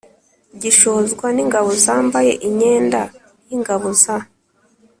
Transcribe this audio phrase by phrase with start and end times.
[0.61, 3.01] gishozwa n'ingabo zambaye inyenda
[3.47, 4.17] y'ingabo za